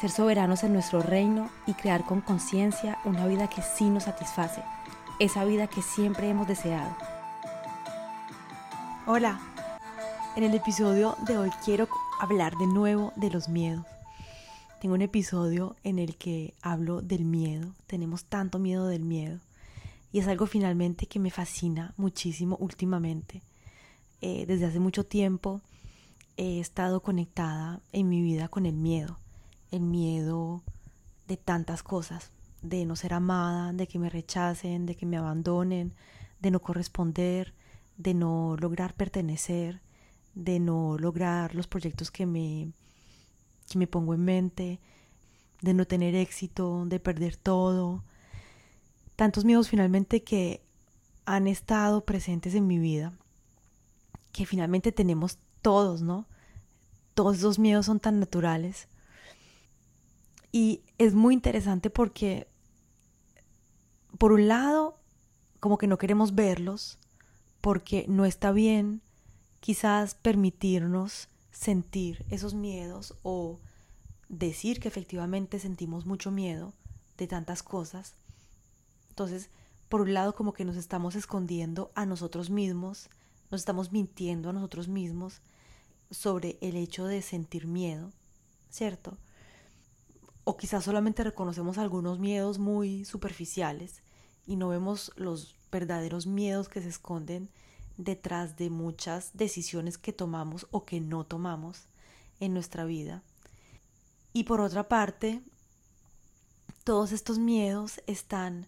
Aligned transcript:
ser 0.00 0.10
soberanos 0.10 0.64
en 0.64 0.72
nuestro 0.72 1.02
reino 1.02 1.50
y 1.66 1.74
crear 1.74 2.04
con 2.04 2.20
conciencia 2.20 2.98
una 3.04 3.26
vida 3.26 3.48
que 3.48 3.62
sí 3.62 3.88
nos 3.90 4.04
satisface, 4.04 4.62
esa 5.20 5.44
vida 5.44 5.68
que 5.68 5.82
siempre 5.82 6.28
hemos 6.28 6.48
deseado. 6.48 6.96
Hola, 9.06 9.40
en 10.36 10.42
el 10.42 10.54
episodio 10.54 11.16
de 11.26 11.38
hoy 11.38 11.50
quiero 11.64 11.88
hablar 12.18 12.56
de 12.56 12.66
nuevo 12.66 13.12
de 13.16 13.30
los 13.30 13.48
miedos. 13.48 13.86
Tengo 14.80 14.94
un 14.94 15.02
episodio 15.02 15.76
en 15.84 15.98
el 15.98 16.16
que 16.16 16.54
hablo 16.60 17.00
del 17.00 17.24
miedo, 17.24 17.72
tenemos 17.86 18.24
tanto 18.24 18.58
miedo 18.58 18.88
del 18.88 19.04
miedo 19.04 19.38
y 20.12 20.18
es 20.18 20.28
algo 20.28 20.46
finalmente 20.46 21.06
que 21.06 21.20
me 21.20 21.30
fascina 21.30 21.94
muchísimo 21.96 22.56
últimamente. 22.60 23.42
Eh, 24.20 24.44
desde 24.46 24.66
hace 24.66 24.80
mucho 24.80 25.04
tiempo 25.04 25.60
he 26.36 26.58
estado 26.58 27.00
conectada 27.00 27.80
en 27.92 28.08
mi 28.08 28.22
vida 28.22 28.48
con 28.48 28.66
el 28.66 28.74
miedo 28.74 29.18
el 29.74 29.82
miedo 29.82 30.62
de 31.26 31.36
tantas 31.36 31.82
cosas, 31.82 32.30
de 32.62 32.86
no 32.86 32.96
ser 32.96 33.12
amada, 33.12 33.72
de 33.72 33.86
que 33.88 33.98
me 33.98 34.08
rechacen, 34.08 34.86
de 34.86 34.94
que 34.94 35.04
me 35.04 35.16
abandonen, 35.16 35.92
de 36.40 36.50
no 36.50 36.60
corresponder, 36.60 37.54
de 37.96 38.14
no 38.14 38.56
lograr 38.58 38.94
pertenecer, 38.94 39.80
de 40.34 40.60
no 40.60 40.96
lograr 40.98 41.54
los 41.54 41.66
proyectos 41.66 42.10
que 42.10 42.24
me, 42.24 42.72
que 43.68 43.78
me 43.78 43.86
pongo 43.86 44.14
en 44.14 44.24
mente, 44.24 44.80
de 45.60 45.74
no 45.74 45.86
tener 45.86 46.14
éxito, 46.14 46.84
de 46.86 47.00
perder 47.00 47.36
todo. 47.36 48.04
Tantos 49.16 49.44
miedos 49.44 49.68
finalmente 49.68 50.22
que 50.22 50.62
han 51.26 51.48
estado 51.48 52.04
presentes 52.04 52.54
en 52.54 52.66
mi 52.66 52.78
vida, 52.78 53.12
que 54.32 54.46
finalmente 54.46 54.92
tenemos 54.92 55.38
todos, 55.62 56.02
¿no? 56.02 56.26
Todos 57.14 57.38
esos 57.38 57.58
miedos 57.58 57.86
son 57.86 57.98
tan 57.98 58.20
naturales 58.20 58.88
y 60.54 60.82
es 60.98 61.14
muy 61.14 61.34
interesante 61.34 61.90
porque, 61.90 62.46
por 64.18 64.30
un 64.30 64.46
lado, 64.46 64.96
como 65.58 65.78
que 65.78 65.88
no 65.88 65.98
queremos 65.98 66.36
verlos, 66.36 66.96
porque 67.60 68.06
no 68.06 68.24
está 68.24 68.52
bien 68.52 69.02
quizás 69.58 70.14
permitirnos 70.14 71.26
sentir 71.50 72.24
esos 72.30 72.54
miedos 72.54 73.16
o 73.24 73.58
decir 74.28 74.78
que 74.78 74.86
efectivamente 74.86 75.58
sentimos 75.58 76.06
mucho 76.06 76.30
miedo 76.30 76.72
de 77.18 77.26
tantas 77.26 77.64
cosas. 77.64 78.14
Entonces, 79.08 79.50
por 79.88 80.02
un 80.02 80.14
lado, 80.14 80.36
como 80.36 80.52
que 80.52 80.64
nos 80.64 80.76
estamos 80.76 81.16
escondiendo 81.16 81.90
a 81.96 82.06
nosotros 82.06 82.48
mismos, 82.48 83.10
nos 83.50 83.62
estamos 83.62 83.90
mintiendo 83.90 84.50
a 84.50 84.52
nosotros 84.52 84.86
mismos 84.86 85.40
sobre 86.12 86.58
el 86.60 86.76
hecho 86.76 87.06
de 87.06 87.22
sentir 87.22 87.66
miedo, 87.66 88.12
¿cierto? 88.70 89.18
O 90.44 90.56
quizás 90.56 90.84
solamente 90.84 91.24
reconocemos 91.24 91.78
algunos 91.78 92.18
miedos 92.18 92.58
muy 92.58 93.04
superficiales 93.04 94.02
y 94.46 94.56
no 94.56 94.68
vemos 94.68 95.12
los 95.16 95.56
verdaderos 95.72 96.26
miedos 96.26 96.68
que 96.68 96.82
se 96.82 96.88
esconden 96.88 97.48
detrás 97.96 98.56
de 98.56 98.70
muchas 98.70 99.30
decisiones 99.34 99.98
que 99.98 100.12
tomamos 100.12 100.66
o 100.70 100.84
que 100.84 101.00
no 101.00 101.24
tomamos 101.24 101.84
en 102.40 102.52
nuestra 102.52 102.84
vida. 102.84 103.22
Y 104.32 104.44
por 104.44 104.60
otra 104.60 104.88
parte, 104.88 105.42
todos 106.82 107.12
estos 107.12 107.38
miedos 107.38 108.02
están 108.06 108.66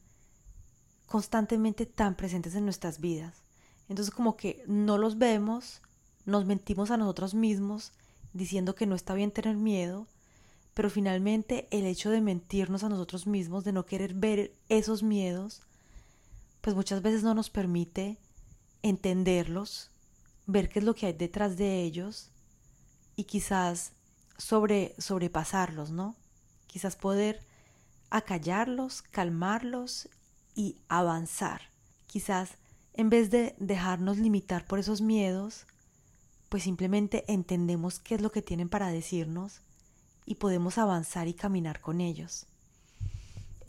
constantemente 1.07 1.87
tan 1.87 2.17
presentes 2.17 2.55
en 2.55 2.65
nuestras 2.65 3.01
vidas. 3.01 3.43
Entonces 3.89 4.15
como 4.15 4.37
que 4.37 4.65
no 4.67 4.99
los 4.99 5.19
vemos, 5.19 5.83
nos 6.25 6.47
mentimos 6.47 6.91
a 6.91 6.97
nosotros 6.97 7.35
mismos 7.35 7.93
diciendo 8.33 8.75
que 8.75 8.87
no 8.87 8.95
está 8.95 9.15
bien 9.15 9.31
tener 9.31 9.57
miedo, 9.57 10.07
pero 10.77 10.91
finalmente 10.91 11.69
el 11.71 11.87
hecho 11.87 12.11
de 12.11 12.21
mentirnos 12.21 12.85
a 12.85 12.91
nosotros 12.91 13.27
mismos, 13.27 13.65
de 13.65 13.73
no 13.73 13.87
querer 13.87 14.13
ver 14.13 14.53
esos 14.69 15.03
miedos, 15.03 15.63
pues 16.61 16.77
muchas 16.77 17.01
veces 17.01 17.23
no 17.23 17.33
nos 17.33 17.49
permite 17.49 18.19
entenderlos, 18.83 19.91
ver 20.45 20.69
qué 20.69 20.81
es 20.81 20.85
lo 20.85 20.95
que 20.95 21.07
hay 21.07 21.15
detrás 21.15 21.57
de 21.57 21.81
ellos 21.81 22.29
y 23.17 23.25
quizás 23.25 23.93
sobre, 24.37 24.95
sobrepasarlos, 24.99 25.93
¿no? 25.93 26.15
Quizás 26.67 26.95
poder 26.95 27.41
acallarlos, 28.11 29.01
calmarlos 29.01 30.11
y 30.55 30.77
avanzar. 30.89 31.71
Quizás 32.07 32.51
en 32.93 33.09
vez 33.09 33.31
de 33.31 33.55
dejarnos 33.59 34.19
limitar 34.19 34.67
por 34.67 34.79
esos 34.79 35.01
miedos, 35.01 35.67
pues 36.51 36.65
simplemente 36.65 37.25
entendemos 37.33 37.99
qué 37.99 38.17
es 38.17 38.21
lo 38.21 38.31
que 38.31 38.43
tienen 38.43 38.69
para 38.69 38.89
decirnos 38.89 39.63
y 40.27 40.35
podemos 40.35 40.77
avanzar 40.77 41.29
y 41.29 41.35
caminar 41.35 41.81
con 41.81 42.01
ellos. 42.01 42.47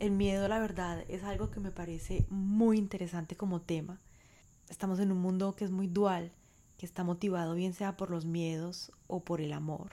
El 0.00 0.10
miedo, 0.10 0.46
la 0.48 0.58
verdad, 0.58 1.04
es 1.08 1.24
algo 1.24 1.50
que 1.50 1.60
me 1.60 1.70
parece 1.70 2.26
muy 2.28 2.76
interesante 2.78 3.36
como 3.36 3.62
tema. 3.62 3.98
Estamos 4.68 4.98
en 4.98 5.12
un 5.12 5.18
mundo 5.18 5.56
que 5.56 5.64
es 5.64 5.70
muy 5.70 5.86
dual, 5.86 6.32
que 6.76 6.86
está 6.86 7.04
motivado 7.04 7.54
bien 7.54 7.72
sea 7.72 7.96
por 7.96 8.10
los 8.10 8.24
miedos 8.24 8.92
o 9.06 9.24
por 9.24 9.40
el 9.40 9.52
amor. 9.52 9.92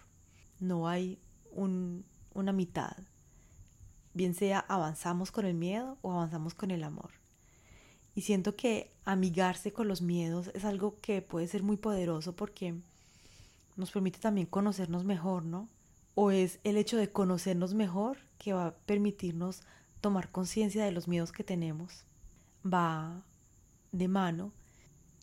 No 0.60 0.88
hay 0.88 1.20
una 1.54 2.52
mitad. 2.52 2.98
Bien 4.14 4.34
sea 4.34 4.60
avanzamos 4.68 5.32
con 5.32 5.46
el 5.46 5.54
miedo 5.54 5.98
o 6.02 6.12
avanzamos 6.12 6.54
con 6.54 6.72
el 6.72 6.84
amor. 6.84 7.12
Y 8.16 8.22
siento 8.22 8.56
que 8.56 8.92
amigarse 9.04 9.74
con 9.74 9.88
los 9.88 10.02
miedos 10.02 10.50
es 10.54 10.66
algo 10.66 11.00
que 11.02 11.22
puede 11.22 11.48
ser 11.48 11.64
muy 11.64 11.78
poderoso 11.78 12.36
porque 12.36 12.76
nos 13.76 13.92
permite 13.92 14.20
también 14.20 14.48
conocernos 14.48 15.04
mejor, 15.04 15.44
¿no? 15.44 15.68
O 16.16 16.32
es 16.32 16.60
el 16.64 16.78
hecho 16.78 16.98
de 16.98 17.12
conocernos 17.12 17.74
mejor 17.74 18.18
que 18.38 18.54
va 18.54 18.68
a 18.68 18.76
permitirnos 18.76 19.62
tomar 20.02 20.32
conciencia 20.32 20.86
de 20.86 20.92
los 20.92 21.08
miedos 21.08 21.32
que 21.32 21.44
tenemos, 21.44 22.06
va 22.66 23.24
de 23.92 24.08
mano. 24.08 24.52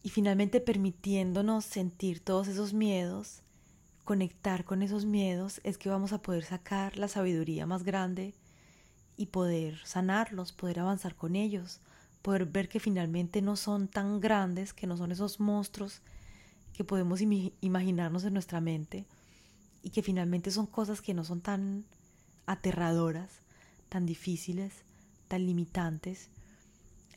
Y 0.03 0.11
finalmente 0.11 0.61
permitiéndonos 0.61 1.65
sentir 1.65 2.21
todos 2.21 2.49
esos 2.49 2.75
miedos, 2.75 3.43
conectar 4.05 4.65
con 4.65 4.83
esos 4.83 5.05
miedos, 5.05 5.61
es 5.63 5.79
que 5.79 5.89
vamos 5.89 6.13
a 6.13 6.21
poder 6.21 6.45
sacar 6.45 6.99
la 6.99 7.09
sabiduría 7.09 7.67
más 7.67 7.85
grande 7.85 8.35
y 9.17 9.27
poder 9.27 9.79
sanarlos, 9.85 10.53
poder 10.53 10.81
avanzar 10.81 11.15
con 11.15 11.37
ellos, 11.37 11.81
poder 12.21 12.47
ver 12.47 12.69
que 12.69 12.81
finalmente 12.81 13.41
no 13.43 13.57
son 13.57 13.89
tan 13.89 14.21
grandes, 14.21 14.73
que 14.73 14.89
no 14.89 14.97
son 14.97 15.13
esos 15.13 15.39
monstruos 15.39 16.03
que 16.73 16.85
podemos 16.85 17.21
imaginarnos 17.21 18.25
en 18.25 18.33
nuestra 18.33 18.61
mente, 18.61 19.07
y 19.83 19.91
que 19.91 20.03
finalmente 20.03 20.51
son 20.51 20.67
cosas 20.67 21.03
que 21.03 21.15
no 21.15 21.25
son 21.25 21.41
tan 21.41 21.85
aterradoras, 22.47 23.31
tan 23.89 24.07
difíciles, 24.07 24.73
tan 25.29 25.47
limitantes 25.47 26.29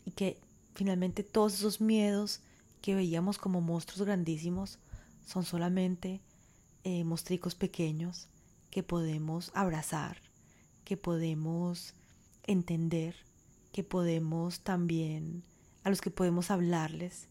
y 0.06 0.12
que 0.12 0.40
finalmente 0.74 1.24
todos 1.24 1.54
esos 1.56 1.82
miedos 1.82 2.42
que 2.82 2.96
veíamos 2.96 3.38
como 3.38 3.62
monstruos 3.62 4.06
grandísimos 4.06 4.80
son 5.26 5.44
solamente 5.44 6.22
eh, 6.84 7.04
pequeños 7.58 8.28
que 8.70 8.84
podemos 8.84 9.52
abrazar, 9.56 10.18
que 10.84 10.98
podemos 10.98 11.94
entender, 12.44 13.16
que 13.72 13.84
podemos 13.84 14.60
también, 14.60 15.44
a 15.84 15.90
los 15.90 16.02
que 16.02 16.12
podemos 16.12 16.52
hablarles. 16.52 17.28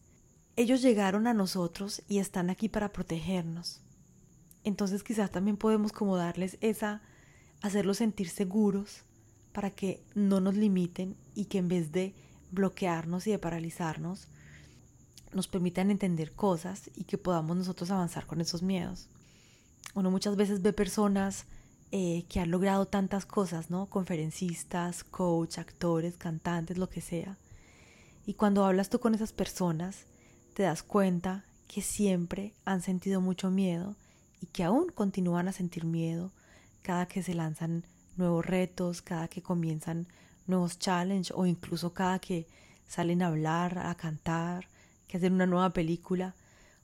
Ellos 0.57 0.81
llegaron 0.81 1.27
a 1.27 1.33
nosotros 1.33 2.01
y 2.07 2.19
están 2.19 2.49
aquí 2.49 2.67
para 2.67 2.91
protegernos. 2.91 3.81
Entonces 4.65 5.03
quizás 5.03 5.31
también 5.31 5.57
podemos 5.57 5.93
como 5.93 6.17
darles 6.17 6.57
esa 6.59 7.01
hacerlos 7.61 7.97
sentir 7.97 8.29
seguros 8.29 9.03
para 9.53 9.69
que 9.71 10.03
no 10.15 10.41
nos 10.41 10.55
limiten 10.55 11.15
y 11.33 11.45
que 11.45 11.59
en 11.59 11.67
vez 11.67 11.91
de 11.91 12.13
bloquearnos 12.51 13.25
y 13.27 13.31
de 13.31 13.39
paralizarnos, 13.39 14.27
nos 15.33 15.47
permitan 15.47 15.91
entender 15.91 16.31
cosas 16.31 16.89
y 16.95 17.03
que 17.03 17.17
podamos 17.17 17.55
nosotros 17.55 17.91
avanzar 17.91 18.25
con 18.25 18.41
esos 18.41 18.63
miedos. 18.63 19.07
Uno 19.93 20.11
muchas 20.11 20.35
veces 20.35 20.61
ve 20.61 20.73
personas 20.73 21.45
eh, 21.91 22.25
que 22.27 22.39
han 22.39 22.51
logrado 22.51 22.85
tantas 22.85 23.25
cosas, 23.25 23.69
¿no? 23.69 23.85
Conferencistas, 23.87 25.03
coach, 25.03 25.57
actores, 25.57 26.17
cantantes, 26.17 26.77
lo 26.77 26.89
que 26.89 27.01
sea. 27.01 27.37
Y 28.25 28.33
cuando 28.33 28.65
hablas 28.65 28.89
tú 28.89 28.99
con 28.99 29.13
esas 29.13 29.31
personas, 29.31 30.05
te 30.53 30.63
das 30.63 30.83
cuenta 30.83 31.45
que 31.67 31.81
siempre 31.81 32.53
han 32.65 32.81
sentido 32.81 33.21
mucho 33.21 33.51
miedo 33.51 33.95
y 34.41 34.47
que 34.47 34.63
aún 34.63 34.89
continúan 34.93 35.47
a 35.47 35.51
sentir 35.51 35.85
miedo 35.85 36.31
cada 36.81 37.07
que 37.07 37.23
se 37.23 37.33
lanzan 37.33 37.83
nuevos 38.15 38.45
retos, 38.45 39.01
cada 39.01 39.27
que 39.27 39.41
comienzan 39.41 40.07
nuevos 40.47 40.77
challenges 40.79 41.33
o 41.35 41.45
incluso 41.45 41.93
cada 41.93 42.19
que 42.19 42.47
salen 42.87 43.21
a 43.21 43.27
hablar, 43.27 43.79
a 43.79 43.95
cantar, 43.95 44.67
que 45.07 45.17
hacen 45.17 45.33
una 45.33 45.47
nueva 45.47 45.71
película, 45.71 46.35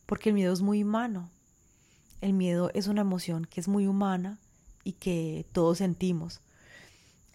porque 0.06 0.30
el 0.30 0.36
miedo 0.36 0.54
es 0.54 0.62
muy 0.62 0.84
humano. 0.84 1.30
El 2.22 2.34
miedo 2.34 2.72
es 2.74 2.88
una 2.88 3.02
emoción 3.02 3.46
que 3.46 3.60
es 3.60 3.68
muy 3.68 3.88
humana 3.88 4.40
y 4.84 4.94
que 4.94 5.46
todos 5.52 5.80
sentimos. 5.80 6.42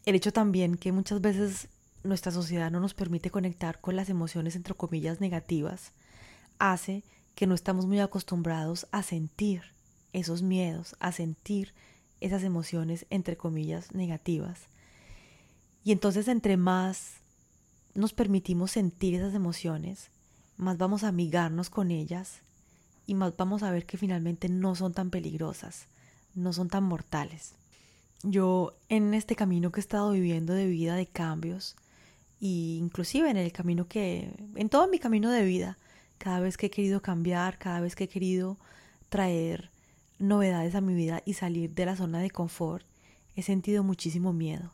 El 0.04 0.14
hecho 0.14 0.32
también 0.32 0.76
que 0.76 0.92
muchas 0.92 1.20
veces 1.20 1.69
nuestra 2.04 2.32
sociedad 2.32 2.70
no 2.70 2.80
nos 2.80 2.94
permite 2.94 3.30
conectar 3.30 3.80
con 3.80 3.96
las 3.96 4.08
emociones 4.08 4.54
entre 4.56 4.74
comillas 4.74 5.20
negativas 5.20 5.92
hace 6.58 7.02
que 7.34 7.46
no 7.46 7.54
estamos 7.54 7.86
muy 7.86 8.00
acostumbrados 8.00 8.86
a 8.92 9.02
sentir 9.02 9.75
esos 10.16 10.42
miedos, 10.42 10.96
a 10.98 11.12
sentir 11.12 11.72
esas 12.20 12.42
emociones 12.42 13.06
entre 13.10 13.36
comillas 13.36 13.92
negativas. 13.94 14.62
Y 15.84 15.92
entonces 15.92 16.28
entre 16.28 16.56
más 16.56 17.18
nos 17.94 18.12
permitimos 18.12 18.72
sentir 18.72 19.14
esas 19.14 19.34
emociones, 19.34 20.10
más 20.56 20.78
vamos 20.78 21.04
a 21.04 21.08
amigarnos 21.08 21.70
con 21.70 21.90
ellas 21.90 22.40
y 23.06 23.14
más 23.14 23.36
vamos 23.36 23.62
a 23.62 23.70
ver 23.70 23.86
que 23.86 23.98
finalmente 23.98 24.48
no 24.48 24.74
son 24.74 24.92
tan 24.92 25.10
peligrosas, 25.10 25.86
no 26.34 26.52
son 26.52 26.69
tan 26.69 26.84
mortales. 26.84 27.54
Yo 28.22 28.74
en 28.88 29.14
este 29.14 29.36
camino 29.36 29.70
que 29.70 29.80
he 29.80 29.82
estado 29.82 30.10
viviendo 30.10 30.54
de 30.54 30.66
vida, 30.66 30.96
de 30.96 31.06
cambios, 31.06 31.76
y 32.40 32.78
inclusive 32.80 33.30
en 33.30 33.36
el 33.36 33.52
camino 33.52 33.86
que, 33.86 34.30
en 34.56 34.69
todo 34.69 34.88
mi 34.88 34.98
camino 34.98 35.30
de 35.30 35.44
vida, 35.44 35.78
cada 36.19 36.40
vez 36.40 36.56
que 36.56 36.66
he 36.66 36.70
querido 36.70 37.00
cambiar, 37.00 37.58
cada 37.58 37.80
vez 37.80 37.94
que 37.94 38.04
he 38.04 38.08
querido 38.08 38.58
traer 39.08 39.70
novedades 40.18 40.74
a 40.74 40.80
mi 40.80 40.94
vida 40.94 41.22
y 41.24 41.34
salir 41.34 41.74
de 41.74 41.86
la 41.86 41.96
zona 41.96 42.20
de 42.20 42.30
confort, 42.30 42.86
he 43.34 43.42
sentido 43.42 43.84
muchísimo 43.84 44.32
miedo. 44.32 44.72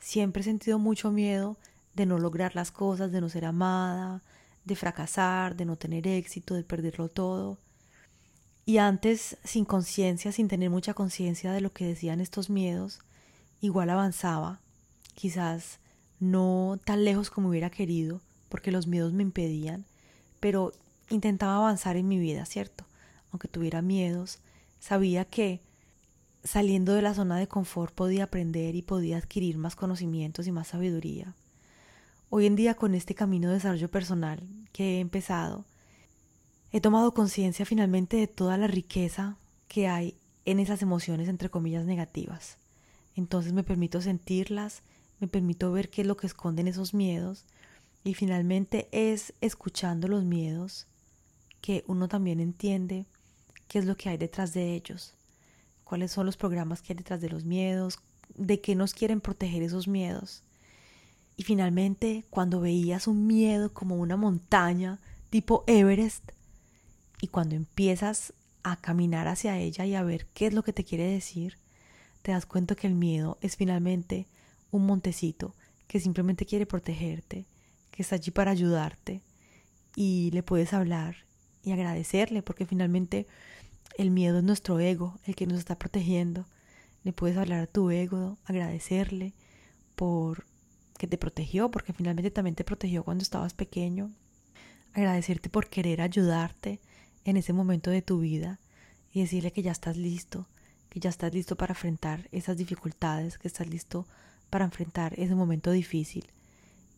Siempre 0.00 0.40
he 0.40 0.44
sentido 0.44 0.78
mucho 0.78 1.10
miedo 1.10 1.56
de 1.94 2.06
no 2.06 2.18
lograr 2.18 2.54
las 2.54 2.70
cosas, 2.70 3.12
de 3.12 3.20
no 3.20 3.28
ser 3.28 3.44
amada, 3.44 4.22
de 4.64 4.76
fracasar, 4.76 5.56
de 5.56 5.64
no 5.64 5.76
tener 5.76 6.06
éxito, 6.06 6.54
de 6.54 6.64
perderlo 6.64 7.08
todo. 7.08 7.58
Y 8.66 8.78
antes, 8.78 9.36
sin 9.44 9.64
conciencia, 9.64 10.32
sin 10.32 10.48
tener 10.48 10.70
mucha 10.70 10.94
conciencia 10.94 11.52
de 11.52 11.60
lo 11.60 11.72
que 11.72 11.86
decían 11.86 12.20
estos 12.20 12.50
miedos, 12.50 13.00
igual 13.60 13.90
avanzaba, 13.90 14.60
quizás 15.14 15.78
no 16.18 16.80
tan 16.84 17.04
lejos 17.04 17.30
como 17.30 17.50
hubiera 17.50 17.70
querido, 17.70 18.20
porque 18.48 18.72
los 18.72 18.86
miedos 18.86 19.12
me 19.12 19.22
impedían, 19.22 19.84
pero 20.40 20.72
intentaba 21.10 21.56
avanzar 21.56 21.96
en 21.96 22.08
mi 22.08 22.18
vida, 22.18 22.46
¿cierto? 22.46 22.84
Aunque 23.30 23.48
tuviera 23.48 23.82
miedos, 23.82 24.38
sabía 24.84 25.24
que 25.24 25.62
saliendo 26.42 26.92
de 26.92 27.00
la 27.00 27.14
zona 27.14 27.38
de 27.38 27.48
confort 27.48 27.94
podía 27.94 28.24
aprender 28.24 28.74
y 28.74 28.82
podía 28.82 29.16
adquirir 29.16 29.56
más 29.56 29.76
conocimientos 29.76 30.46
y 30.46 30.52
más 30.52 30.68
sabiduría. 30.68 31.34
Hoy 32.28 32.44
en 32.44 32.54
día 32.54 32.74
con 32.74 32.94
este 32.94 33.14
camino 33.14 33.48
de 33.48 33.54
desarrollo 33.54 33.90
personal 33.90 34.46
que 34.72 34.96
he 34.96 35.00
empezado, 35.00 35.64
he 36.70 36.82
tomado 36.82 37.14
conciencia 37.14 37.64
finalmente 37.64 38.18
de 38.18 38.26
toda 38.26 38.58
la 38.58 38.66
riqueza 38.66 39.38
que 39.68 39.88
hay 39.88 40.18
en 40.44 40.60
esas 40.60 40.82
emociones 40.82 41.30
entre 41.30 41.48
comillas 41.48 41.86
negativas. 41.86 42.58
Entonces 43.16 43.54
me 43.54 43.64
permito 43.64 44.02
sentirlas, 44.02 44.82
me 45.18 45.28
permito 45.28 45.72
ver 45.72 45.88
qué 45.88 46.02
es 46.02 46.06
lo 46.06 46.18
que 46.18 46.26
esconden 46.26 46.68
esos 46.68 46.92
miedos 46.92 47.46
y 48.04 48.12
finalmente 48.12 48.90
es 48.92 49.32
escuchando 49.40 50.08
los 50.08 50.24
miedos 50.24 50.86
que 51.62 51.84
uno 51.86 52.06
también 52.06 52.38
entiende 52.38 53.06
qué 53.74 53.80
es 53.80 53.86
lo 53.86 53.96
que 53.96 54.08
hay 54.08 54.16
detrás 54.16 54.54
de 54.54 54.72
ellos, 54.76 55.14
cuáles 55.82 56.12
son 56.12 56.26
los 56.26 56.36
programas 56.36 56.80
que 56.80 56.92
hay 56.92 56.96
detrás 56.96 57.20
de 57.20 57.28
los 57.28 57.44
miedos, 57.44 57.98
de 58.36 58.60
qué 58.60 58.76
nos 58.76 58.94
quieren 58.94 59.20
proteger 59.20 59.64
esos 59.64 59.88
miedos. 59.88 60.44
Y 61.36 61.42
finalmente, 61.42 62.24
cuando 62.30 62.60
veías 62.60 63.08
un 63.08 63.26
miedo 63.26 63.74
como 63.74 63.96
una 63.96 64.16
montaña 64.16 65.00
tipo 65.28 65.64
Everest, 65.66 66.30
y 67.20 67.26
cuando 67.26 67.56
empiezas 67.56 68.32
a 68.62 68.80
caminar 68.80 69.26
hacia 69.26 69.58
ella 69.58 69.84
y 69.84 69.96
a 69.96 70.04
ver 70.04 70.26
qué 70.34 70.46
es 70.46 70.54
lo 70.54 70.62
que 70.62 70.72
te 70.72 70.84
quiere 70.84 71.10
decir, 71.10 71.58
te 72.22 72.30
das 72.30 72.46
cuenta 72.46 72.76
que 72.76 72.86
el 72.86 72.94
miedo 72.94 73.38
es 73.40 73.56
finalmente 73.56 74.28
un 74.70 74.86
montecito 74.86 75.52
que 75.88 75.98
simplemente 75.98 76.46
quiere 76.46 76.64
protegerte, 76.64 77.44
que 77.90 78.02
está 78.02 78.14
allí 78.14 78.30
para 78.30 78.52
ayudarte 78.52 79.20
y 79.96 80.30
le 80.30 80.44
puedes 80.44 80.72
hablar 80.72 81.24
y 81.64 81.72
agradecerle 81.72 82.42
porque 82.42 82.66
finalmente 82.66 83.26
el 83.96 84.10
miedo 84.10 84.38
es 84.38 84.44
nuestro 84.44 84.80
ego, 84.80 85.18
el 85.24 85.36
que 85.36 85.46
nos 85.46 85.58
está 85.58 85.78
protegiendo. 85.78 86.46
Le 87.02 87.12
puedes 87.12 87.36
hablar 87.36 87.60
a 87.60 87.66
tu 87.66 87.90
ego, 87.90 88.38
agradecerle 88.44 89.34
por 89.94 90.44
que 90.98 91.06
te 91.06 91.18
protegió, 91.18 91.70
porque 91.70 91.92
finalmente 91.92 92.30
también 92.30 92.54
te 92.54 92.64
protegió 92.64 93.04
cuando 93.04 93.22
estabas 93.22 93.54
pequeño. 93.54 94.10
Agradecerte 94.92 95.48
por 95.50 95.68
querer 95.68 96.00
ayudarte 96.00 96.80
en 97.24 97.36
ese 97.36 97.52
momento 97.52 97.90
de 97.90 98.02
tu 98.02 98.20
vida 98.20 98.60
y 99.12 99.20
decirle 99.20 99.52
que 99.52 99.62
ya 99.62 99.72
estás 99.72 99.96
listo, 99.96 100.46
que 100.88 101.00
ya 101.00 101.10
estás 101.10 101.32
listo 101.34 101.56
para 101.56 101.72
enfrentar 101.72 102.28
esas 102.32 102.56
dificultades, 102.56 103.38
que 103.38 103.48
estás 103.48 103.68
listo 103.68 104.06
para 104.50 104.64
enfrentar 104.64 105.18
ese 105.18 105.34
momento 105.34 105.70
difícil 105.72 106.26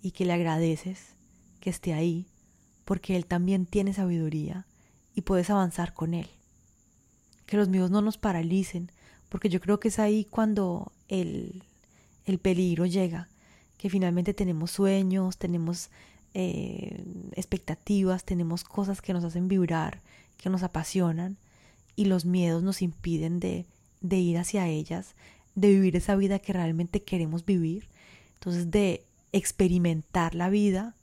y 0.02 0.10
que 0.10 0.24
le 0.24 0.34
agradeces 0.34 1.14
que 1.60 1.70
esté 1.70 1.94
ahí, 1.94 2.26
porque 2.84 3.16
él 3.16 3.26
también 3.26 3.66
tiene 3.66 3.92
sabiduría 3.92 4.66
y 5.14 5.22
puedes 5.22 5.50
avanzar 5.50 5.94
con 5.94 6.14
él. 6.14 6.28
Que 7.46 7.56
los 7.56 7.68
míos 7.68 7.90
no 7.90 8.02
nos 8.02 8.18
paralicen, 8.18 8.90
porque 9.28 9.48
yo 9.48 9.60
creo 9.60 9.80
que 9.80 9.88
es 9.88 9.98
ahí 9.98 10.24
cuando 10.24 10.92
el, 11.08 11.62
el 12.24 12.38
peligro 12.38 12.86
llega, 12.86 13.28
que 13.78 13.90
finalmente 13.90 14.34
tenemos 14.34 14.70
sueños, 14.70 15.38
tenemos 15.38 15.90
eh, 16.34 17.02
expectativas, 17.32 18.24
tenemos 18.24 18.64
cosas 18.64 19.00
que 19.00 19.12
nos 19.12 19.24
hacen 19.24 19.48
vibrar, 19.48 20.00
que 20.36 20.50
nos 20.50 20.62
apasionan, 20.62 21.36
y 21.94 22.06
los 22.06 22.24
miedos 22.24 22.62
nos 22.62 22.82
impiden 22.82 23.40
de, 23.40 23.64
de 24.00 24.16
ir 24.18 24.38
hacia 24.38 24.68
ellas, 24.68 25.14
de 25.54 25.68
vivir 25.68 25.96
esa 25.96 26.14
vida 26.16 26.38
que 26.38 26.52
realmente 26.52 27.02
queremos 27.02 27.44
vivir. 27.44 27.88
Entonces, 28.34 28.70
de 28.70 29.04
experimentar 29.32 30.34
la 30.34 30.50
vida 30.50 30.94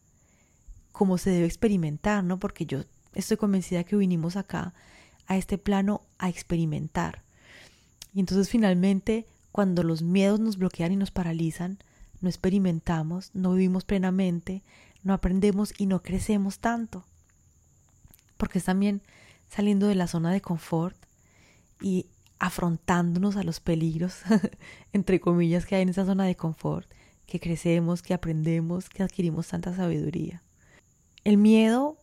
como 0.92 1.18
se 1.18 1.32
debe 1.32 1.48
experimentar, 1.48 2.24
¿no? 2.24 2.40
Porque 2.40 2.66
yo 2.66 2.84
estoy 3.16 3.38
convencida 3.38 3.84
que 3.84 3.98
vinimos 3.98 4.36
acá 4.38 4.74
a 5.28 5.38
este 5.38 5.58
plano 5.58 6.02
a 6.18 6.30
experimentar. 6.30 7.24
Y 8.14 8.20
entonces 8.20 8.50
finalmente, 8.50 9.26
cuando 9.52 9.84
los 9.84 10.02
miedos 10.02 10.40
nos 10.40 10.58
bloquean 10.58 10.92
y 10.92 10.96
nos 10.96 11.12
paralizan, 11.12 11.80
no 12.22 12.30
experimentamos, 12.30 13.32
no 13.34 13.54
vivimos 13.54 13.84
plenamente, 13.84 14.64
no 15.04 15.14
aprendemos 15.14 15.74
y 15.78 15.88
no 15.88 16.02
crecemos 16.02 16.60
tanto. 16.60 17.06
Porque 18.38 18.60
es 18.60 18.66
también 18.66 19.02
saliendo 19.50 19.88
de 19.88 19.96
la 19.96 20.08
zona 20.08 20.32
de 20.32 20.42
confort 20.42 20.98
y 21.82 22.08
afrontándonos 22.40 23.36
a 23.36 23.44
los 23.44 23.60
peligros, 23.60 24.22
entre 24.94 25.20
comillas, 25.20 25.66
que 25.66 25.76
hay 25.76 25.82
en 25.84 25.90
esa 25.90 26.06
zona 26.06 26.26
de 26.26 26.36
confort, 26.36 26.90
que 27.26 27.40
crecemos, 27.40 28.02
que 28.02 28.14
aprendemos, 28.14 28.90
que 28.90 29.04
adquirimos 29.04 29.48
tanta 29.48 29.76
sabiduría. 29.76 30.44
El 31.24 31.38
miedo 31.38 31.98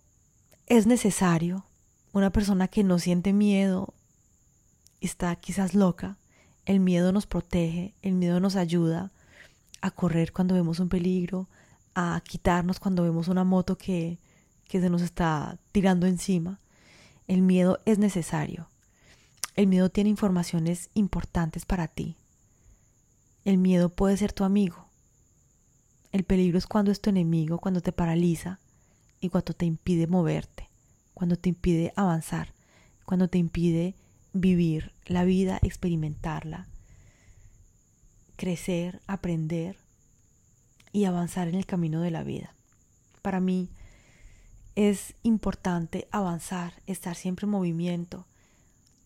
es 0.67 0.87
necesario. 0.87 1.67
Una 2.13 2.31
persona 2.31 2.69
que 2.69 2.83
no 2.83 2.99
siente 2.99 3.33
miedo 3.33 3.95
está 5.01 5.35
quizás 5.37 5.75
loca. 5.75 6.17
El 6.67 6.81
miedo 6.81 7.13
nos 7.13 7.27
protege, 7.27 7.95
el 8.03 8.15
miedo 8.15 8.41
nos 8.41 8.57
ayuda 8.57 9.11
a 9.81 9.91
correr 9.91 10.33
cuando 10.33 10.55
vemos 10.55 10.81
un 10.81 10.89
peligro, 10.89 11.49
a 11.95 12.21
quitarnos 12.27 12.81
cuando 12.81 13.03
vemos 13.03 13.29
una 13.29 13.45
moto 13.45 13.77
que, 13.77 14.19
que 14.69 14.81
se 14.81 14.91
nos 14.91 15.03
está 15.03 15.59
tirando 15.73 16.07
encima. 16.07 16.61
El 17.29 17.43
miedo 17.43 17.79
es 17.85 17.99
necesario. 17.99 18.69
El 19.55 19.67
miedo 19.67 19.91
tiene 19.91 20.11
informaciones 20.11 20.91
importantes 20.95 21.65
para 21.65 21.87
ti. 21.89 22.17
El 23.45 23.59
miedo 23.59 23.89
puede 23.89 24.17
ser 24.17 24.33
tu 24.33 24.45
amigo. 24.45 24.87
El 26.13 26.25
peligro 26.25 26.59
es 26.59 26.67
cuando 26.67 26.91
es 26.91 27.01
tu 27.01 27.11
enemigo, 27.11 27.59
cuando 27.59 27.81
te 27.81 27.93
paraliza 27.93 28.59
y 29.21 29.29
cuando 29.29 29.53
te 29.55 29.67
impide 29.67 30.07
moverte, 30.07 30.70
cuando 31.21 31.37
te 31.37 31.51
impide 31.51 31.93
avanzar, 31.97 32.55
cuando 33.05 33.29
te 33.29 33.37
impide 33.37 33.95
vivir 34.33 34.95
la 35.05 35.25
vida, 35.25 35.59
experimentarla. 35.61 36.67
crecer, 38.37 39.03
aprender 39.07 39.77
y 40.93 41.05
avanzar 41.05 41.47
en 41.49 41.57
el 41.57 41.67
camino 41.67 42.01
de 42.01 42.11
la 42.11 42.23
vida. 42.23 42.55
Para 43.21 43.39
mí 43.39 43.69
es 44.77 45.15
importante 45.23 46.09
avanzar, 46.11 46.73
estar 46.87 47.15
siempre 47.15 47.45
en 47.45 47.51
movimiento. 47.51 48.25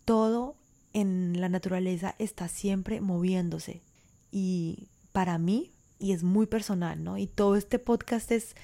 Todo 0.05 0.55
en 0.93 1.41
la 1.41 1.49
naturaleza 1.49 2.15
está 2.21 2.47
siempre 2.47 3.01
moviéndose. 3.01 3.83
Y 4.31 4.87
para 5.11 5.37
mí, 5.39 5.73
y 5.99 6.13
es 6.13 6.23
muy 6.23 6.47
personal, 6.47 7.03
¿no? 7.03 7.19
Y 7.19 7.27
todo 7.27 7.57
este 7.57 7.81
podcast 7.81 8.31
es 8.31 8.55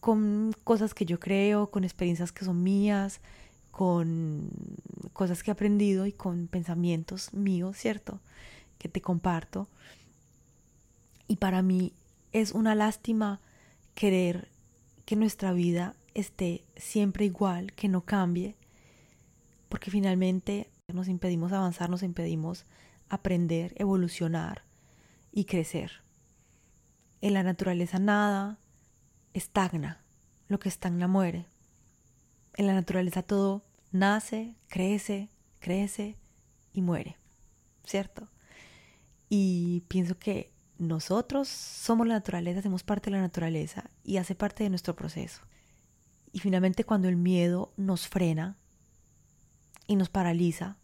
con 0.00 0.54
cosas 0.64 0.94
que 0.94 1.04
yo 1.04 1.18
creo, 1.18 1.70
con 1.70 1.84
experiencias 1.84 2.32
que 2.32 2.44
son 2.44 2.62
mías, 2.62 3.20
con 3.70 4.50
cosas 5.12 5.42
que 5.42 5.50
he 5.50 5.52
aprendido 5.52 6.06
y 6.06 6.12
con 6.12 6.48
pensamientos 6.48 7.32
míos, 7.32 7.76
¿cierto? 7.76 8.20
Que 8.78 8.88
te 8.88 9.00
comparto. 9.00 9.68
Y 11.26 11.36
para 11.36 11.62
mí 11.62 11.92
es 12.32 12.52
una 12.52 12.74
lástima 12.74 13.40
querer 13.94 14.48
que 15.04 15.16
nuestra 15.16 15.52
vida 15.52 15.94
esté 16.14 16.64
siempre 16.76 17.24
igual, 17.24 17.72
que 17.72 17.88
no 17.88 18.02
cambie, 18.02 18.56
porque 19.68 19.90
finalmente 19.90 20.70
nos 20.92 21.08
impedimos 21.08 21.52
avanzar, 21.52 21.90
nos 21.90 22.02
impedimos 22.02 22.64
aprender, 23.08 23.74
evolucionar 23.76 24.62
y 25.32 25.44
crecer. 25.44 26.02
En 27.20 27.34
la 27.34 27.42
naturaleza 27.42 27.98
nada 27.98 28.58
estagna, 29.38 30.04
lo 30.48 30.58
que 30.58 30.68
estagna 30.68 31.08
muere. 31.08 31.46
En 32.54 32.66
la 32.66 32.74
naturaleza 32.74 33.22
todo 33.22 33.64
nace, 33.92 34.54
crece, 34.68 35.30
crece 35.60 36.16
y 36.72 36.82
muere, 36.82 37.16
¿cierto? 37.84 38.28
Y 39.28 39.84
pienso 39.88 40.18
que 40.18 40.52
nosotros 40.78 41.48
somos 41.48 42.06
la 42.06 42.14
naturaleza, 42.14 42.60
hacemos 42.60 42.82
parte 42.82 43.10
de 43.10 43.16
la 43.16 43.22
naturaleza 43.22 43.90
y 44.04 44.16
hace 44.18 44.34
parte 44.34 44.64
de 44.64 44.70
nuestro 44.70 44.94
proceso. 44.94 45.42
Y 46.32 46.40
finalmente 46.40 46.84
cuando 46.84 47.08
el 47.08 47.16
miedo 47.16 47.72
nos 47.76 48.06
frena 48.08 48.56
y 49.86 49.96
nos 49.96 50.08
paraliza, 50.08 50.76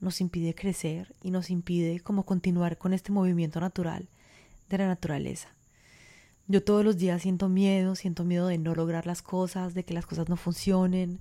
nos 0.00 0.20
impide 0.20 0.54
crecer 0.54 1.14
y 1.22 1.30
nos 1.30 1.48
impide 1.48 2.00
como 2.00 2.24
continuar 2.24 2.76
con 2.76 2.92
este 2.92 3.12
movimiento 3.12 3.60
natural 3.60 4.08
de 4.68 4.78
la 4.78 4.86
naturaleza. 4.86 5.54
Yo 6.52 6.62
todos 6.62 6.84
los 6.84 6.98
días 6.98 7.22
siento 7.22 7.48
miedo, 7.48 7.94
siento 7.94 8.24
miedo 8.24 8.46
de 8.46 8.58
no 8.58 8.74
lograr 8.74 9.06
las 9.06 9.22
cosas, 9.22 9.72
de 9.72 9.86
que 9.86 9.94
las 9.94 10.04
cosas 10.04 10.28
no 10.28 10.36
funcionen, 10.36 11.18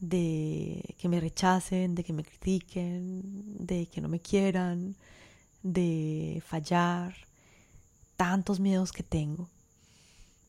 de 0.00 0.96
que 0.98 1.08
me 1.08 1.20
rechacen, 1.20 1.94
de 1.94 2.02
que 2.02 2.12
me 2.12 2.24
critiquen, 2.24 3.22
de 3.64 3.86
que 3.86 4.00
no 4.00 4.08
me 4.08 4.18
quieran, 4.18 4.96
de 5.62 6.42
fallar, 6.44 7.14
tantos 8.16 8.58
miedos 8.58 8.90
que 8.90 9.04
tengo. 9.04 9.48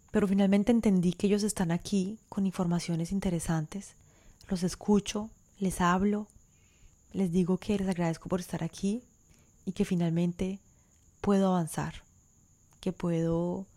Pero 0.10 0.28
finalmente 0.28 0.72
entendí 0.72 1.14
que 1.14 1.28
ellos 1.28 1.44
están 1.44 1.70
aquí 1.70 2.18
con 2.28 2.48
informaciones 2.48 3.12
interesantes, 3.12 3.94
los 4.50 4.64
escucho, 4.64 5.30
les 5.60 5.80
hablo, 5.80 6.26
les 7.14 7.32
digo 7.32 7.60
que 7.60 7.78
les 7.78 7.88
agradezco 7.88 8.30
por 8.30 8.40
estar 8.40 8.64
aquí 8.64 9.04
y 9.64 9.74
que 9.74 9.86
finalmente 9.86 10.60
puedo 11.22 11.50
avanzar, 11.50 12.02
que 12.80 12.94
puedo 12.94 13.68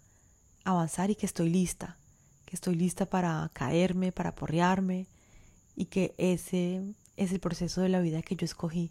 avanzar 0.65 1.11
y 1.11 1.15
que 1.15 1.27
estoy 1.27 1.51
lista, 1.51 1.97
que 2.45 2.57
estoy 2.57 2.75
lista 2.75 3.07
para 3.07 3.51
caerme, 3.53 4.13
para 4.13 4.35
porrearme, 4.35 5.07
y 5.77 5.87
que 5.87 6.15
ese 6.19 6.83
es 7.17 7.33
el 7.33 7.41
proceso 7.41 7.81
de 7.81 7.89
la 7.89 8.01
vida 8.01 8.23
que 8.23 8.37
yo 8.37 8.45
escogí. 8.45 8.91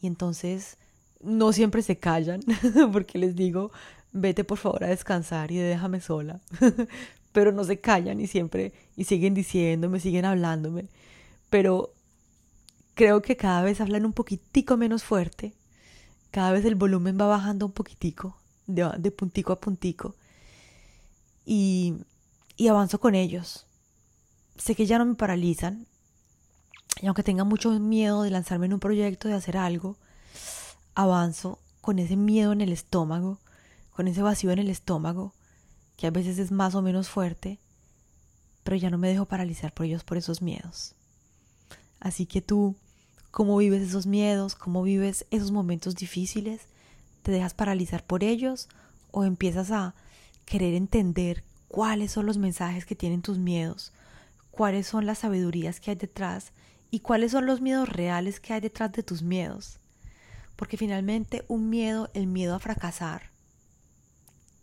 Y 0.00 0.06
entonces 0.06 0.78
no 1.20 1.52
siempre 1.52 1.82
se 1.82 1.98
callan 1.98 2.40
porque 2.92 3.18
les 3.18 3.34
digo, 3.34 3.70
vete 4.12 4.44
por 4.44 4.58
favor 4.58 4.84
a 4.84 4.88
descansar 4.88 5.50
y 5.50 5.56
déjame 5.56 6.00
sola. 6.00 6.40
Pero 7.32 7.52
no 7.52 7.64
se 7.64 7.80
callan 7.80 8.20
y 8.20 8.26
siempre 8.26 8.72
y 8.96 9.04
siguen 9.04 9.34
diciéndome, 9.34 10.00
siguen 10.00 10.24
hablándome. 10.24 10.86
Pero 11.50 11.92
creo 12.94 13.20
que 13.20 13.36
cada 13.36 13.62
vez 13.62 13.80
hablan 13.80 14.06
un 14.06 14.12
poquitico 14.12 14.76
menos 14.76 15.04
fuerte. 15.04 15.54
Cada 16.30 16.52
vez 16.52 16.64
el 16.64 16.74
volumen 16.74 17.18
va 17.20 17.26
bajando 17.26 17.66
un 17.66 17.72
poquitico, 17.72 18.36
de, 18.66 18.90
de 18.98 19.10
puntico 19.10 19.52
a 19.52 19.60
puntico. 19.60 20.14
Y, 21.48 21.94
avanzo 22.68 22.98
con 22.98 23.14
ellos. 23.14 23.66
Sé 24.56 24.74
que 24.74 24.84
ya 24.84 24.98
no 24.98 25.06
me 25.06 25.14
paralizan, 25.14 25.86
y 27.00 27.06
aunque 27.06 27.22
tenga 27.22 27.44
mucho 27.44 27.70
miedo 27.78 28.22
de 28.22 28.30
lanzarme 28.30 28.66
en 28.66 28.72
un 28.72 28.80
proyecto, 28.80 29.28
de 29.28 29.34
hacer 29.34 29.56
algo, 29.56 29.96
avanzo 30.94 31.60
con 31.80 31.98
ese 32.00 32.16
miedo 32.16 32.52
en 32.52 32.62
el 32.62 32.72
estómago, 32.72 33.38
con 33.90 34.08
ese 34.08 34.22
vacío 34.22 34.50
en 34.50 34.58
el 34.58 34.70
estómago, 34.70 35.34
que 35.96 36.08
a 36.08 36.10
veces 36.10 36.38
es 36.38 36.50
más 36.50 36.74
o 36.74 36.82
menos 36.82 37.08
fuerte, 37.08 37.60
pero 38.64 38.76
ya 38.76 38.90
no 38.90 38.98
me 38.98 39.08
dejo 39.08 39.26
paralizar 39.26 39.72
por 39.72 39.86
ellos, 39.86 40.02
por 40.02 40.16
esos 40.16 40.42
miedos. 40.42 40.94
Así 42.00 42.26
que 42.26 42.42
tú, 42.42 42.76
¿cómo 43.30 43.56
vives 43.58 43.82
esos 43.82 44.06
miedos? 44.06 44.56
¿Cómo 44.56 44.82
vives 44.82 45.26
esos 45.30 45.52
momentos 45.52 45.94
difíciles? 45.94 46.62
¿Te 47.22 47.30
dejas 47.30 47.54
paralizar 47.54 48.04
por 48.04 48.24
ellos 48.24 48.68
o 49.12 49.24
empiezas 49.24 49.70
a 49.70 49.94
querer 50.46 50.72
entender 50.72 51.44
cuáles 51.68 52.12
son 52.12 52.24
los 52.24 52.38
mensajes 52.38 52.86
que 52.86 52.96
tienen 52.96 53.20
tus 53.20 53.38
miedos? 53.38 53.92
¿Cuáles 54.50 54.86
son 54.86 55.04
las 55.04 55.18
sabidurías 55.18 55.80
que 55.80 55.90
hay 55.90 55.96
detrás 55.96 56.52
y 56.90 57.00
cuáles 57.00 57.32
son 57.32 57.46
los 57.46 57.60
miedos 57.60 57.88
reales 57.88 58.40
que 58.40 58.52
hay 58.54 58.60
detrás 58.60 58.92
de 58.92 59.02
tus 59.02 59.22
miedos. 59.22 59.78
Porque 60.56 60.76
finalmente 60.76 61.44
un 61.48 61.68
miedo, 61.68 62.10
el 62.14 62.26
miedo 62.26 62.54
a 62.54 62.58
fracasar, 62.58 63.30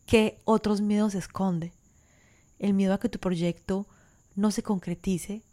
¿qué 0.06 0.42
otros 0.44 0.82
miedos 0.82 1.16
esconde? 1.16 1.74
El 2.60 2.74
miedo 2.74 2.94
a 2.94 3.00
que 3.00 3.10
tu 3.10 3.20
proyecto 3.20 3.86
no 4.36 4.52
se 4.52 4.64
concretice, 4.64 5.44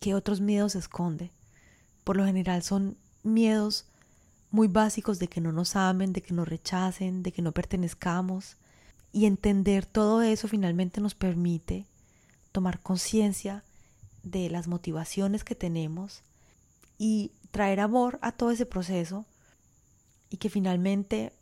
¿qué 0.00 0.14
otros 0.14 0.40
miedos 0.40 0.74
esconde? 0.74 1.30
Por 2.04 2.16
lo 2.16 2.24
general 2.24 2.62
son 2.62 2.96
miedos 3.22 3.86
muy 4.50 4.68
básicos 4.68 5.18
de 5.18 5.28
que 5.28 5.40
no 5.40 5.52
nos 5.52 5.76
amen, 5.76 6.12
de 6.12 6.22
que 6.22 6.34
nos 6.34 6.48
rechacen, 6.48 7.22
de 7.22 7.32
que 7.32 7.42
no 7.42 7.52
pertenezcamos. 7.52 8.56
Y 9.12 9.26
entender 9.26 9.84
todo 9.84 10.22
eso 10.22 10.48
finalmente 10.48 11.00
nos 11.00 11.14
permite 11.14 11.86
tomar 12.50 12.80
conciencia 12.80 13.62
de 14.22 14.48
las 14.50 14.68
motivaciones 14.68 15.44
que 15.44 15.54
tenemos 15.54 16.22
y 16.98 17.32
traer 17.50 17.80
amor 17.80 18.18
a 18.22 18.32
todo 18.32 18.50
ese 18.50 18.66
proceso 18.66 19.26
y 20.30 20.38
que 20.38 20.48
finalmente 20.48 21.32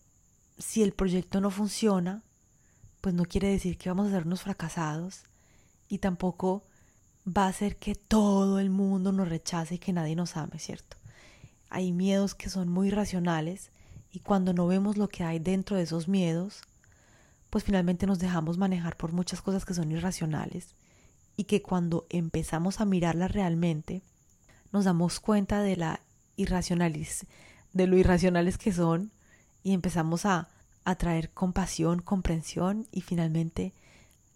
si 0.59 0.83
el 0.83 0.93
proyecto 0.93 1.41
no 1.41 1.51
funciona, 1.51 2.23
pues 3.01 3.15
no 3.15 3.25
quiere 3.25 3.49
decir 3.49 3.79
que 3.79 3.89
vamos 3.89 4.09
a 4.09 4.11
ser 4.11 4.27
unos 4.27 4.43
fracasados 4.43 5.23
y 5.89 5.99
tampoco 5.99 6.65
va 7.27 7.47
a 7.47 7.53
ser 7.53 7.77
que 7.77 7.95
todo 7.95 8.59
el 8.59 8.71
mundo 8.71 9.13
nos 9.13 9.29
rechace 9.29 9.77
y 9.77 9.79
que 9.79 9.93
nadie 9.93 10.17
nos 10.17 10.37
ame, 10.37 10.59
¿cierto? 10.59 10.97
Hay 11.69 11.93
miedos 11.93 12.35
que 12.35 12.51
son 12.51 12.69
muy 12.69 12.91
racionales 12.91 13.71
y 14.11 14.21
cuando 14.21 14.53
no 14.53 14.67
vemos 14.67 14.97
lo 14.97 15.09
que 15.09 15.25
hay 15.25 15.39
dentro 15.39 15.77
de 15.77 15.85
esos 15.85 16.09
miedos, 16.09 16.63
pues 17.51 17.65
finalmente 17.65 18.07
nos 18.07 18.21
dejamos 18.21 18.57
manejar 18.57 18.97
por 18.97 19.13
muchas 19.13 19.43
cosas 19.43 19.65
que 19.65 19.75
son 19.75 19.91
irracionales 19.91 20.77
y 21.37 21.45
que 21.45 21.63
cuando 21.63 22.07
empezamos 22.09 22.81
a 22.81 22.85
mirarlas 22.85 23.33
realmente 23.33 24.03
nos 24.73 24.85
damos 24.85 25.21
cuenta 25.21 25.61
de 25.63 25.77
la 25.77 26.01
irracionales, 26.37 27.27
de 27.73 27.87
lo 27.87 27.99
irracionales 27.99 28.57
que 28.57 28.73
son 28.73 29.11
y 29.63 29.73
empezamos 29.73 30.25
a, 30.27 30.49
a 30.85 30.95
traer 30.95 31.31
compasión, 31.31 32.01
comprensión 32.01 32.87
y 32.93 33.03
finalmente 33.03 33.75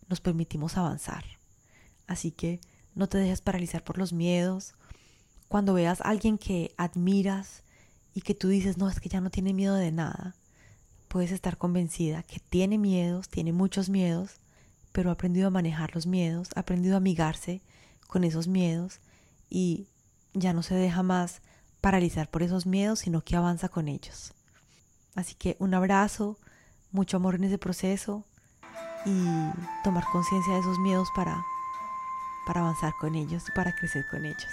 nos 0.09 0.21
permitimos 0.21 0.77
avanzar. 0.77 1.25
Así 2.07 2.31
que 2.31 2.61
no 2.95 3.09
te 3.09 3.19
dejes 3.19 3.41
paralizar 3.41 3.83
por 3.85 3.97
los 3.97 4.13
miedos. 4.13 4.75
Cuando 5.49 5.73
veas 5.73 6.01
a 6.01 6.05
alguien 6.05 6.37
que 6.37 6.75
admiras 6.77 7.63
y 8.13 8.21
que 8.21 8.35
tú 8.35 8.49
dices, 8.49 8.77
no, 8.77 8.89
es 8.89 9.01
que 9.01 9.09
ya 9.09 9.21
no 9.21 9.31
tiene 9.31 9.53
miedo 9.53 9.75
de 9.75 9.93
nada, 9.93 10.35
puedes 11.15 11.31
estar 11.31 11.59
convencida 11.59 12.25
que 12.25 12.41
tiene 12.41 12.77
miedos, 12.77 13.29
tiene 13.29 13.53
muchos 13.53 13.89
miedos, 13.89 14.41
pero 14.91 15.11
ha 15.11 15.13
aprendido 15.13 15.47
a 15.47 15.51
manejar 15.51 15.95
los 15.95 16.07
miedos, 16.07 16.49
ha 16.57 16.61
aprendido 16.63 16.95
a 16.95 16.97
amigarse 16.97 17.63
con 18.09 18.25
esos 18.25 18.49
miedos 18.49 18.99
y 19.49 19.87
ya 20.33 20.53
no 20.53 20.65
se 20.65 20.75
deja 20.75 21.05
más 21.05 21.41
paralizar 21.81 22.29
por 22.29 22.43
esos 22.43 22.67
miedos, 22.67 22.99
sino 22.99 23.21
que 23.21 23.37
avanza 23.37 23.69
con 23.69 23.87
ellos. 23.87 24.35
Así 25.15 25.37
que 25.37 25.55
un 25.61 25.75
abrazo, 25.75 26.37
mucho 26.91 27.19
amor 27.19 27.37
en 27.37 27.45
ese 27.45 27.59
proceso 27.59 28.25
y 29.07 29.25
tomar 29.85 30.03
conciencia 30.11 30.55
de 30.55 30.59
esos 30.59 30.81
miedos 30.81 31.07
para, 31.15 31.45
para 32.45 32.63
avanzar 32.63 32.93
con 33.01 33.15
ellos, 33.15 33.45
para 33.55 33.73
crecer 33.77 34.05
con 34.11 34.25
ellos. 34.25 34.53